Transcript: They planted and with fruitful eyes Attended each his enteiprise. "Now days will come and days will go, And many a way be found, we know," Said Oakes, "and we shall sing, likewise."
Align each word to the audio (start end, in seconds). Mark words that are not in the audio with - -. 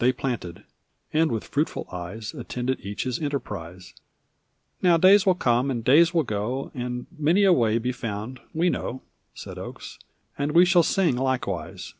They 0.00 0.10
planted 0.12 0.64
and 1.12 1.30
with 1.30 1.44
fruitful 1.46 1.86
eyes 1.92 2.34
Attended 2.34 2.80
each 2.80 3.04
his 3.04 3.20
enteiprise. 3.20 3.94
"Now 4.82 4.96
days 4.96 5.24
will 5.24 5.36
come 5.36 5.70
and 5.70 5.84
days 5.84 6.12
will 6.12 6.24
go, 6.24 6.72
And 6.74 7.06
many 7.16 7.44
a 7.44 7.52
way 7.52 7.78
be 7.78 7.92
found, 7.92 8.40
we 8.52 8.70
know," 8.70 9.02
Said 9.34 9.58
Oakes, 9.58 10.00
"and 10.36 10.50
we 10.50 10.64
shall 10.64 10.82
sing, 10.82 11.14
likewise." 11.14 11.94